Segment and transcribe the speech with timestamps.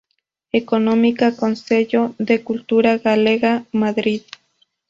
[0.61, 3.51] Económica-Consello da Cultura Galega,
[3.83, 4.23] Madrid.